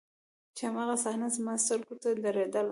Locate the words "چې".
0.55-0.61